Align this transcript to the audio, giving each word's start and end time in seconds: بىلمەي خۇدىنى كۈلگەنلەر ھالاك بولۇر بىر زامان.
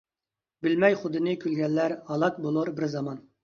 بىلمەي 0.67 0.97
خۇدىنى 1.03 1.37
كۈلگەنلەر 1.45 1.97
ھالاك 2.11 2.43
بولۇر 2.49 2.77
بىر 2.81 2.93
زامان. 2.99 3.27